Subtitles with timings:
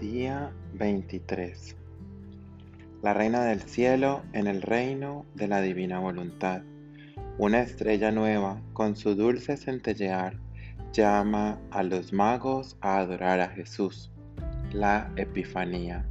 [0.00, 1.74] Día 23.
[3.00, 6.60] La Reina del Cielo en el reino de la Divina Voluntad.
[7.38, 10.38] Una estrella nueva, con su dulce centellear,
[10.92, 14.12] llama a los magos a adorar a Jesús.
[14.70, 16.04] La Epifanía.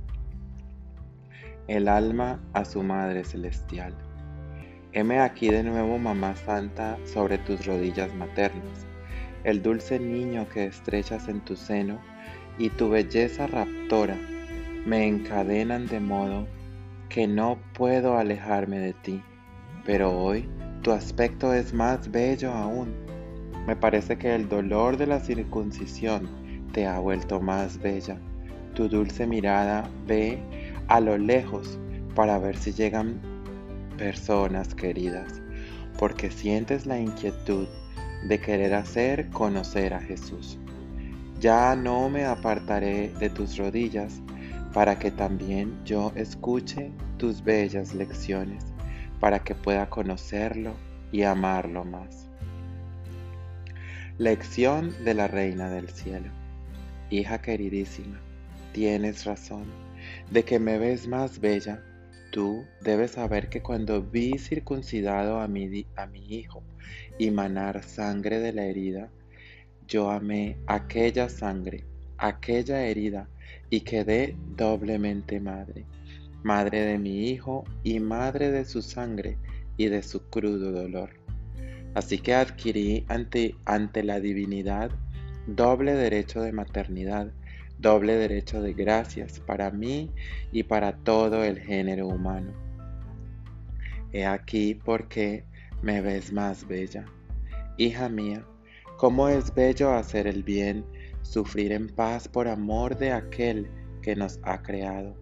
[1.67, 3.93] El alma a su Madre Celestial.
[4.93, 8.88] Heme aquí de nuevo, Mamá Santa, sobre tus rodillas maternas.
[9.43, 11.99] El dulce niño que estrechas en tu seno
[12.57, 14.18] y tu belleza raptora
[14.86, 16.47] me encadenan de modo
[17.09, 19.21] que no puedo alejarme de ti.
[19.83, 20.47] Pero hoy
[20.82, 22.93] tu aspecto es más bello aún.
[23.65, 26.29] Me parece que el dolor de la circuncisión
[26.71, 28.18] te ha vuelto más bella.
[28.75, 30.39] Tu dulce mirada ve
[30.87, 31.79] a lo lejos
[32.13, 33.19] para ver si llegan
[33.97, 35.41] personas queridas,
[35.97, 37.67] porque sientes la inquietud
[38.27, 40.59] de querer hacer conocer a Jesús.
[41.45, 44.19] Ya no me apartaré de tus rodillas,
[44.73, 48.63] para que también yo escuche tus bellas lecciones,
[49.19, 50.73] para que pueda conocerlo
[51.11, 52.27] y amarlo más.
[54.17, 56.31] Lección de la Reina del Cielo.
[57.11, 58.19] Hija queridísima,
[58.71, 59.65] tienes razón
[60.31, 61.80] de que me ves más bella.
[62.31, 66.63] Tú debes saber que cuando vi circuncidado a mi, a mi hijo
[67.19, 69.11] y manar sangre de la herida,
[69.88, 71.83] yo amé aquella sangre,
[72.17, 73.28] aquella herida,
[73.69, 75.86] y quedé doblemente madre,
[76.44, 79.38] madre de mi hijo y madre de su sangre
[79.77, 81.09] y de su crudo dolor.
[81.94, 84.92] Así que adquirí ante, ante la divinidad
[85.47, 87.31] doble derecho de maternidad,
[87.77, 90.11] doble derecho de gracias para mí
[90.52, 92.52] y para todo el género humano.
[94.11, 95.45] He aquí porque
[95.81, 97.05] me ves más bella.
[97.77, 98.45] Hija mía,
[99.06, 100.84] Cómo es bello hacer el bien,
[101.22, 103.70] sufrir en paz por amor de aquel
[104.02, 105.16] que nos ha creado.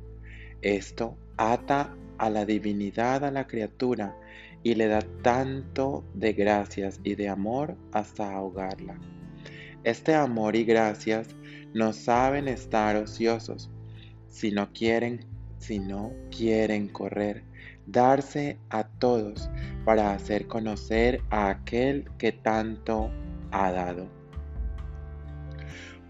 [0.61, 4.17] Esto ata a la divinidad a la criatura
[4.63, 8.97] y le da tanto de gracias y de amor hasta ahogarla.
[9.83, 11.35] Este amor y gracias
[11.73, 13.69] no saben estar ociosos,
[14.29, 15.25] si no quieren,
[15.57, 17.43] si no quieren correr,
[17.85, 19.49] darse a todos
[19.83, 23.11] para hacer conocer a aquel que tanto
[23.53, 24.07] ha dado.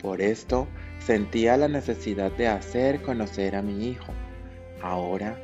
[0.02, 0.68] Por esto
[1.00, 4.12] sentía la necesidad de hacer conocer a mi Hijo.
[4.82, 5.38] Ahora,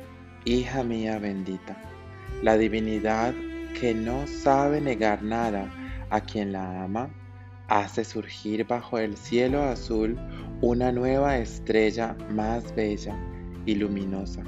[0.44, 1.76] hija mía bendita,
[2.42, 3.34] la divinidad
[3.78, 5.70] que no sabe negar nada
[6.10, 7.08] a quien la ama,
[7.68, 10.18] hace surgir bajo el cielo azul
[10.60, 13.16] una nueva estrella más bella
[13.64, 14.42] y luminosa,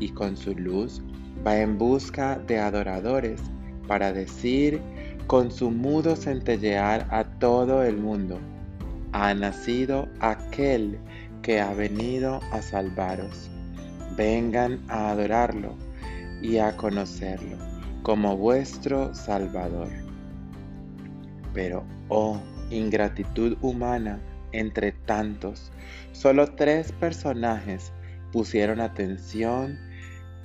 [0.00, 1.02] y con su luz
[1.46, 3.40] va en busca de adoradores
[3.86, 4.80] para decir
[5.28, 8.40] con su mudo centellear a todo el mundo.
[9.12, 10.98] Ha nacido aquel
[11.42, 13.50] que ha venido a salvaros.
[14.16, 15.74] Vengan a adorarlo
[16.40, 17.58] y a conocerlo
[18.02, 19.90] como vuestro Salvador.
[21.52, 22.40] Pero, oh,
[22.70, 24.18] ingratitud humana
[24.52, 25.70] entre tantos,
[26.12, 27.92] solo tres personajes
[28.32, 29.78] pusieron atención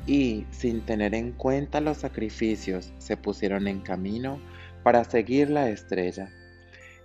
[0.05, 4.39] y, sin tener en cuenta los sacrificios, se pusieron en camino
[4.83, 6.29] para seguir la estrella.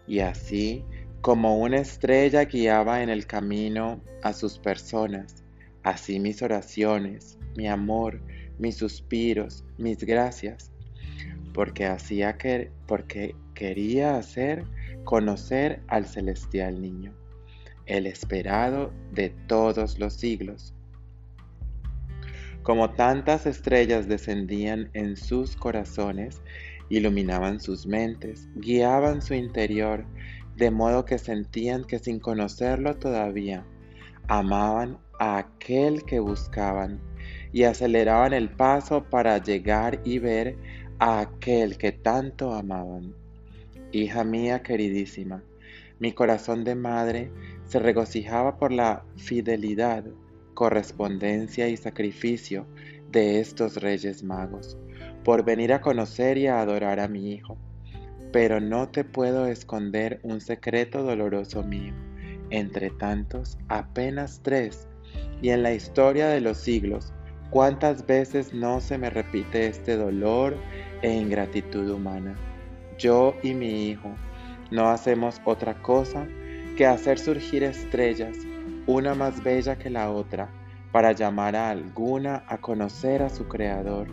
[0.07, 0.85] Y así
[1.21, 5.45] como una estrella guiaba en el camino a sus personas,
[5.83, 8.21] así mis oraciones, mi amor,
[8.59, 10.71] mis suspiros, mis gracias,
[11.53, 14.65] porque hacía que porque quería hacer
[15.05, 17.15] conocer al celestial niño,
[17.87, 20.75] el esperado de todos los siglos.
[22.63, 26.43] Como tantas estrellas descendían en sus corazones,
[26.89, 30.05] iluminaban sus mentes, guiaban su interior,
[30.57, 33.65] de modo que sentían que sin conocerlo todavía,
[34.27, 37.01] amaban a aquel que buscaban
[37.53, 40.57] y aceleraban el paso para llegar y ver
[40.99, 43.15] a aquel que tanto amaban.
[43.93, 45.43] Hija mía queridísima,
[45.99, 47.31] mi corazón de madre
[47.65, 50.05] se regocijaba por la fidelidad,
[50.55, 52.67] correspondencia y sacrificio
[53.11, 54.77] de estos reyes magos
[55.29, 57.59] por venir a conocer y a adorar a mi Hijo.
[58.33, 61.93] Pero no te puedo esconder un secreto doloroso mío,
[62.49, 64.89] entre tantos apenas tres,
[65.43, 67.13] y en la historia de los siglos,
[67.51, 70.57] cuántas veces no se me repite este dolor
[71.03, 72.35] e ingratitud humana.
[72.97, 74.09] Yo y mi Hijo
[74.71, 76.27] no hacemos otra cosa
[76.75, 78.35] que hacer surgir estrellas,
[78.87, 80.49] una más bella que la otra,
[80.91, 84.09] para llamar a alguna a conocer a su Creador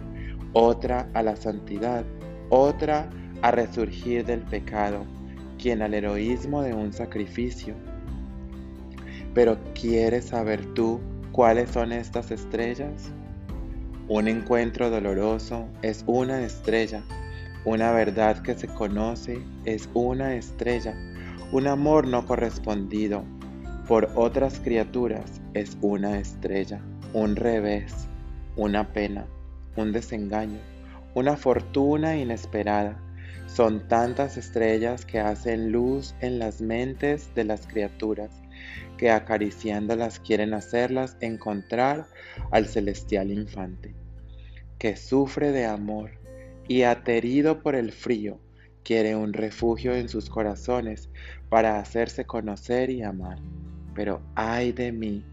[0.55, 2.05] otra a la santidad,
[2.49, 3.09] otra
[3.41, 5.03] a resurgir del pecado,
[5.61, 7.75] quien al heroísmo de un sacrificio.
[9.33, 11.01] Pero ¿quieres saber tú
[11.33, 13.11] cuáles son estas estrellas?
[14.07, 17.03] Un encuentro doloroso es una estrella.
[17.65, 20.95] Una verdad que se conoce es una estrella.
[21.51, 23.25] Un amor no correspondido
[23.89, 26.79] por otras criaturas es una estrella.
[27.11, 28.07] Un revés,
[28.55, 29.25] una pena,
[29.75, 30.59] un desengaño,
[31.13, 32.99] una fortuna inesperada.
[33.47, 38.41] Son tantas estrellas que hacen luz en las mentes de las criaturas
[38.97, 42.07] que acariciándolas quieren hacerlas encontrar
[42.51, 43.93] al celestial infante,
[44.77, 46.11] que sufre de amor
[46.67, 48.39] y aterido por el frío,
[48.83, 51.09] quiere un refugio en sus corazones
[51.49, 53.39] para hacerse conocer y amar.
[53.93, 55.23] Pero ay de mí,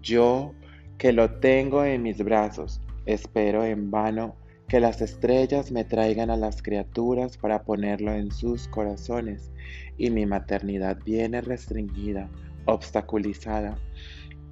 [0.00, 0.54] yo
[0.98, 4.36] que lo tengo en mis brazos, espero en vano
[4.68, 9.50] que las estrellas me traigan a las criaturas para ponerlo en sus corazones,
[9.98, 12.30] y mi maternidad viene restringida
[12.64, 13.76] obstaculizada.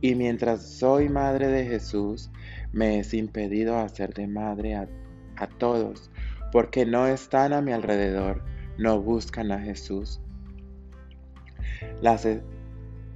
[0.00, 2.30] Y mientras soy madre de Jesús,
[2.72, 4.88] me es impedido hacer de madre a,
[5.58, 6.10] todos,
[6.52, 8.42] porque no están a mi alrededor,
[8.76, 10.20] no buscan a Jesús.
[12.02, 12.42] Las, e,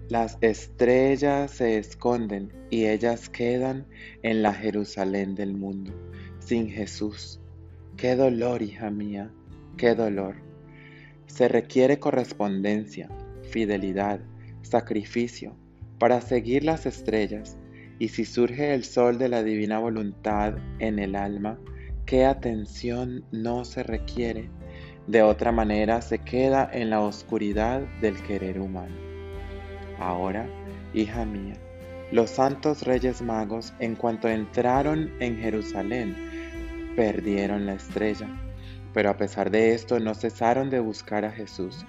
[0.09, 3.87] las estrellas se esconden y ellas quedan
[4.23, 5.93] en la Jerusalén del mundo,
[6.41, 7.41] sin Jesús.
[7.97, 9.31] Qué dolor, hija mía,
[9.79, 10.37] qué dolor.
[11.27, 13.09] Se requiere correspondencia,
[13.51, 14.21] fidelidad,
[14.61, 15.57] sacrificio
[15.99, 17.57] para seguir las estrellas,
[17.99, 21.59] y si surge el sol de la divina voluntad en el alma,
[22.05, 24.51] qué atención no se requiere,
[25.07, 29.14] de otra manera se queda en la oscuridad del querer humano.
[30.05, 30.47] Ahora,
[30.93, 31.55] hija mía,
[32.13, 36.15] los santos reyes magos, en cuanto entraron en Jerusalén,
[36.95, 38.29] perdieron la estrella,
[38.93, 41.87] pero a pesar de esto no cesaron de buscar a Jesús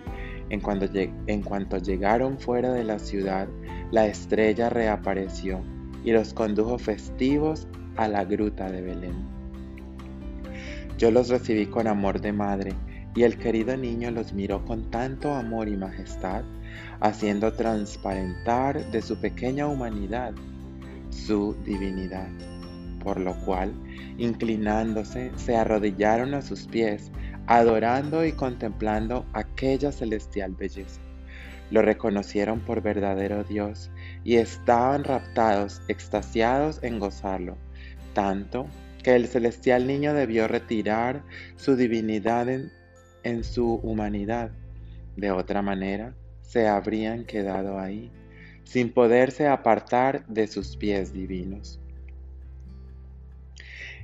[0.50, 3.50] en cuanto, llegaron fuera de la ciudad,
[3.92, 5.62] la estrella reapareció
[6.06, 9.26] y los condujo festivos a la gruta de Belén.
[10.98, 12.72] Yo los recibí con amor de madre,
[13.14, 16.44] y el querido niño los miró con tanto amor y majestad,
[17.00, 20.34] haciendo transparentar de su pequeña humanidad
[21.16, 22.28] su divinidad,
[23.04, 23.74] por lo cual,
[24.18, 27.12] inclinándose, se arrodillaron a sus pies,
[27.48, 31.02] adorando y contemplando aquella celestial belleza.
[31.72, 33.90] Lo reconocieron por verdadero Dios
[34.24, 37.58] y estaban raptados, extasiados en gozarlo,
[38.14, 38.68] tanto
[39.02, 41.24] que el celestial niño debió retirar
[41.56, 42.72] su divinidad en,
[43.24, 44.52] en su humanidad.
[45.16, 46.14] De otra manera,
[46.48, 48.12] se habrían quedado ahí,
[48.64, 51.80] sin poderse apartar de sus pies divinos.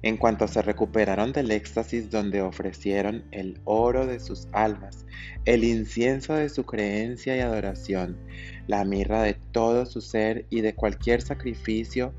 [0.04, 5.06] En cuanto se recuperaron del éxtasis donde ofrecieron el oro de sus almas,
[5.46, 8.18] el incienso de su creencia y adoración,
[8.66, 12.14] la mirra de todo su ser y de cualquier sacrificio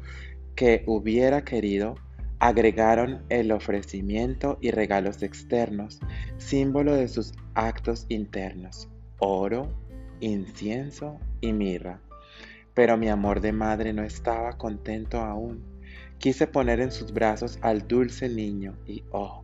[0.54, 1.96] que hubiera querido,
[2.38, 5.98] agregaron el ofrecimiento y regalos externos,
[6.38, 8.88] símbolo de sus actos internos,
[9.18, 9.72] oro,
[10.22, 12.00] incienso y mirra.
[12.74, 15.72] Pero mi amor de madre no estaba contento aún
[16.22, 19.42] Quise poner en sus brazos al dulce niño y oh,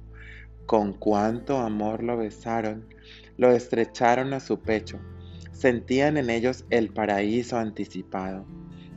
[0.65, 2.87] con cuánto amor lo besaron,
[3.37, 5.01] lo estrecharon a su pecho,
[5.51, 8.47] sentían en ellos el paraíso anticipado.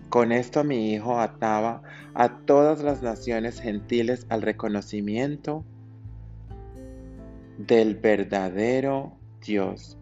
[0.10, 1.82] Con esto mi hijo ataba
[2.14, 5.66] a todas las naciones gentiles al reconocimiento
[7.58, 9.98] del verdadero Dios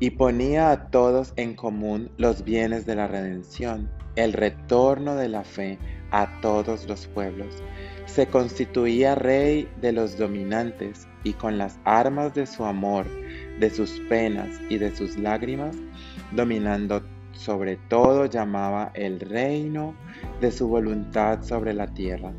[0.00, 5.44] y ponía a todos en común los bienes de la redención, el retorno de la
[5.44, 5.78] fe,
[6.10, 7.62] a todos los pueblos.
[8.06, 13.06] Se constituía rey de los dominantes y con las armas de su amor,
[13.60, 15.76] de sus penas y de sus lágrimas,
[16.32, 17.02] dominando
[17.32, 19.94] sobre todo llamaba el reino
[20.40, 22.32] de su voluntad sobre la tierra.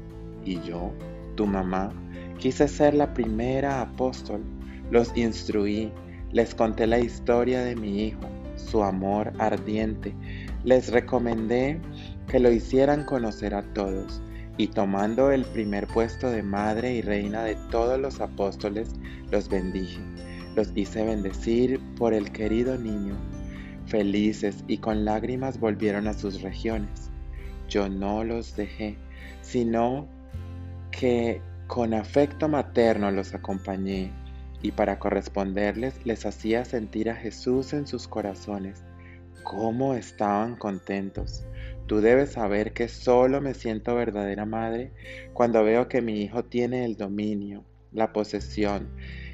[0.43, 0.91] Y yo,
[1.35, 1.89] tu mamá,
[2.37, 4.41] quise ser la primera apóstol,
[4.89, 5.91] los instruí,
[6.33, 8.21] les conté la historia de mi hijo,
[8.55, 10.13] su amor ardiente,
[10.63, 11.79] les recomendé
[12.27, 14.21] que lo hicieran conocer a todos,
[14.57, 18.89] y tomando el primer puesto de madre y reina de todos los apóstoles,
[19.31, 19.99] los bendije,
[20.55, 23.15] los hice bendecir por el querido niño.
[23.87, 27.09] Felices y con lágrimas volvieron a sus regiones.
[27.67, 28.97] Yo no los dejé,
[29.41, 30.07] sino
[30.91, 34.11] que con afecto materno los acompañé
[34.61, 38.83] y para corresponderles les hacía sentir a Jesús en sus corazones.
[39.43, 41.45] ¿Cómo estaban contentos?
[41.87, 44.91] Tú debes saber que solo me siento verdadera madre
[45.33, 48.89] cuando veo que mi hijo tiene el dominio, la posesión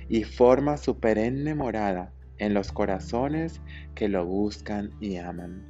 [0.10, 3.62] y forma su perenne morada en los corazones
[3.96, 5.64] que lo buscan y aman.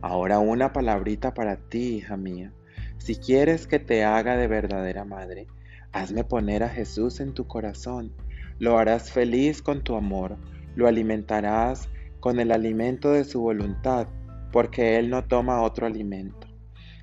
[0.00, 2.52] Ahora una palabrita para ti, hija mía.
[2.98, 5.46] Si quieres que te haga de verdadera madre,
[5.92, 8.12] hazme poner a Jesús en tu corazón.
[8.58, 10.36] Lo harás feliz con tu amor,
[10.74, 11.88] lo alimentarás
[12.20, 14.08] con el alimento de su voluntad,
[14.52, 16.46] porque Él no toma otro alimento.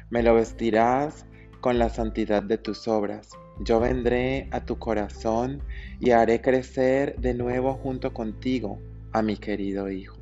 [0.09, 1.25] Me lo vestirás
[1.61, 3.29] con la santidad de tus obras.
[3.59, 5.63] Yo vendré a tu corazón
[5.99, 8.79] y haré crecer de nuevo junto contigo
[9.13, 10.17] a mi querido Hijo.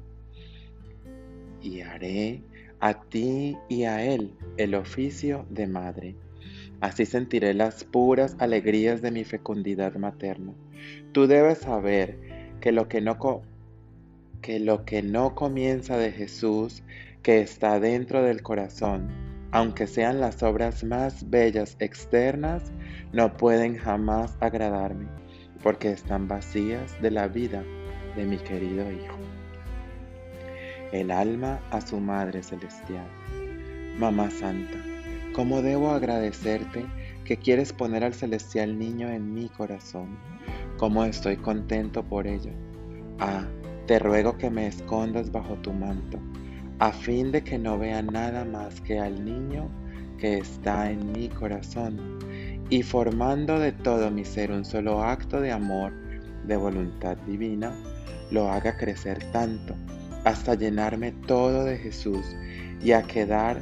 [1.61, 2.43] Y haré
[2.79, 6.15] a ti y a Él el oficio de madre.
[6.83, 10.53] Así sentiré las puras alegrías de mi fecundidad materna.
[11.13, 12.19] Tú debes saber
[12.59, 13.17] que lo que no,
[14.41, 16.83] que lo que no comienza de Jesús,
[17.21, 19.07] que está dentro del corazón,
[19.51, 22.73] aunque sean las obras más bellas externas,
[23.13, 25.07] no pueden jamás agradarme,
[25.63, 27.63] porque están vacías de la vida
[28.17, 29.19] de mi querido Hijo.
[30.91, 33.07] El alma a su Madre Celestial.
[33.97, 34.92] Mamá Santa,
[35.33, 36.85] ¿cómo debo agradecerte
[37.25, 40.17] que quieres poner al celestial niño en mi corazón?
[40.77, 42.51] ¿Cómo estoy contento por ello?
[43.19, 43.45] Ah,
[43.87, 46.19] te ruego que me escondas bajo tu manto,
[46.79, 49.69] a fin de que no vea nada más que al niño
[50.19, 52.19] que está en mi corazón,
[52.69, 55.91] y formando de todo mi ser un solo acto de amor,
[56.45, 57.73] de voluntad divina,
[58.31, 59.75] lo haga crecer tanto,
[60.25, 62.25] hasta llenarme todo de Jesús
[62.81, 63.61] y a quedar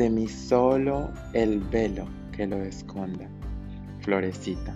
[0.00, 3.28] de mí solo el velo que lo esconda.
[4.00, 4.74] Florecita,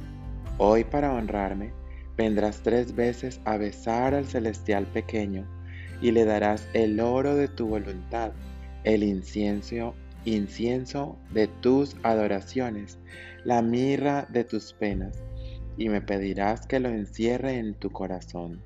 [0.59, 1.73] hoy para honrarme,
[2.15, 5.47] vendrás tres veces a besar al celestial pequeño
[6.03, 8.33] y le darás el oro de tu voluntad,
[8.85, 9.95] el incienso,
[10.27, 12.99] incienso de tus adoraciones,
[13.45, 15.23] la mirra de tus penas,
[15.79, 18.61] y me pedirás que lo encierre en tu corazón.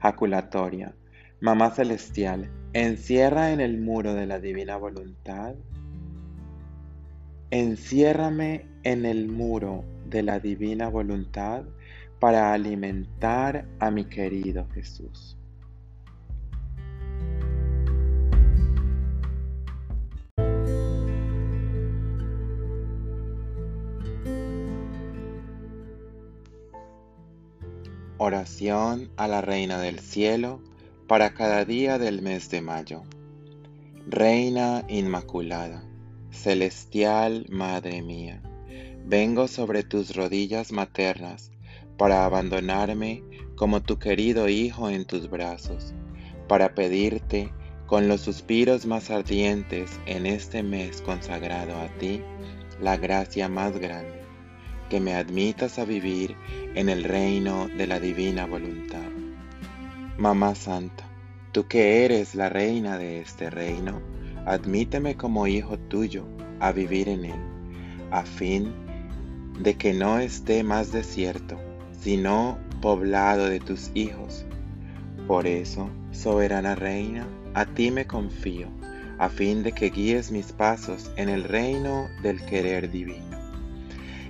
[0.00, 0.94] Jaculatoria,
[1.42, 5.54] Mamá Celestial, encierra en el muro de la divina voluntad.
[7.50, 11.64] Enciérrame en el muro de la divina voluntad
[12.18, 15.38] para alimentar a mi querido Jesús.
[28.18, 30.60] Oración a la Reina del Cielo
[31.10, 33.02] para cada día del mes de mayo.
[34.06, 35.82] Reina Inmaculada,
[36.30, 38.40] Celestial Madre mía,
[39.06, 41.50] vengo sobre tus rodillas maternas
[41.98, 43.24] para abandonarme
[43.56, 45.94] como tu querido Hijo en tus brazos,
[46.46, 47.52] para pedirte
[47.88, 52.22] con los suspiros más ardientes en este mes consagrado a ti,
[52.80, 54.22] la gracia más grande,
[54.88, 56.36] que me admitas a vivir
[56.76, 59.19] en el reino de la divina voluntad.
[60.20, 61.04] Mamá Santa,
[61.50, 64.02] tú que eres la reina de este reino,
[64.44, 66.26] admíteme como hijo tuyo
[66.60, 67.40] a vivir en él,
[68.10, 68.70] a fin
[69.60, 71.58] de que no esté más desierto
[71.98, 74.44] sino poblado de tus hijos.
[75.26, 78.68] Por eso, soberana reina, a ti me confío,
[79.16, 83.38] a fin de que guíes mis pasos en el reino del querer divino.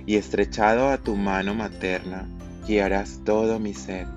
[0.05, 2.29] Y estrechado a tu mano materna,
[2.65, 4.07] guiarás todo mi ser,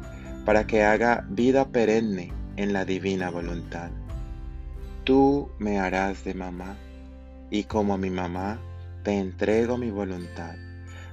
[0.45, 3.91] para que haga vida perenne en la divina voluntad.
[5.05, 6.77] Tú me harás de mamá,
[7.51, 8.59] y como mi mamá,
[9.03, 10.57] te entrego mi voluntad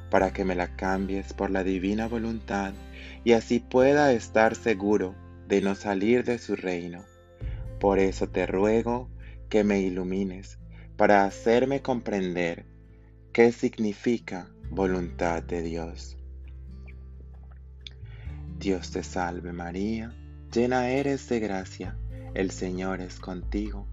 [0.10, 2.74] para que me la cambies por la divina voluntad
[3.24, 5.16] y así pueda estar seguro
[5.48, 7.04] de no salir de su reino.
[7.80, 9.10] Por eso te ruego
[9.50, 10.60] que me ilumines
[10.98, 12.66] para hacerme comprender
[13.34, 16.18] qué significa voluntad de Dios.
[18.62, 20.13] Dios te salve María,
[20.53, 21.98] llena eres de gracia,
[22.36, 23.88] el Señor es contigo,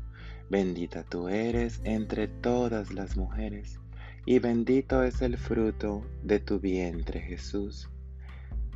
[0.50, 3.80] bendita tú eres entre todas las mujeres
[4.26, 7.88] y bendito es el fruto de tu vientre Jesús.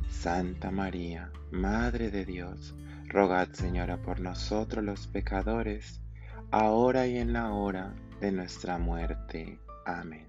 [0.09, 2.73] Santa María, Madre de Dios,
[3.05, 6.01] rogad Señora por nosotros los pecadores,
[6.49, 9.59] ahora y en la hora de nuestra muerte.
[9.85, 10.25] Amén.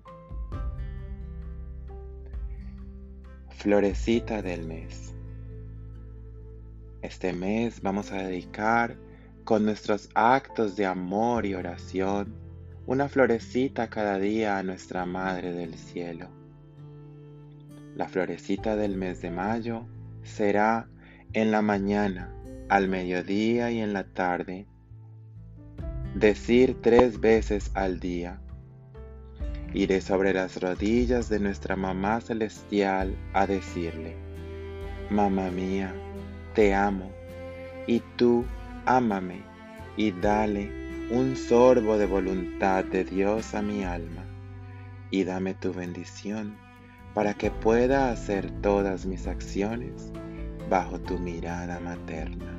[3.49, 5.15] Florecita del mes.
[7.05, 8.97] Este mes vamos a dedicar
[9.45, 12.35] con nuestros actos de amor y oración
[12.87, 16.31] una florecita cada día a nuestra Madre del Cielo.
[17.95, 19.85] La florecita del mes de mayo
[20.23, 20.89] será
[21.35, 22.33] en la mañana,
[22.71, 24.67] al mediodía y en la tarde.
[26.15, 28.41] Decir tres veces al día.
[29.75, 34.17] Iré sobre las rodillas de nuestra Mamá Celestial a decirle,
[35.11, 35.95] Mamá mía,
[36.55, 37.11] te amo,
[37.87, 38.45] y tú
[38.87, 39.43] ámame,
[39.97, 40.71] y dale
[41.11, 44.25] un sorbo de voluntad de Dios a mi alma
[45.11, 46.57] y dame tu bendición
[47.13, 50.11] para que pueda hacer todas mis acciones
[50.69, 52.54] bajo tu mirada materna.